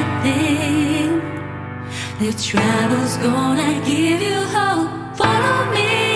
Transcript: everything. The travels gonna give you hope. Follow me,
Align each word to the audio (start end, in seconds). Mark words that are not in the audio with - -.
everything. 0.00 1.10
The 2.20 2.32
travels 2.48 3.16
gonna 3.18 3.72
give 3.84 4.20
you 4.20 4.40
hope. 4.56 4.90
Follow 5.16 5.58
me, 5.74 6.07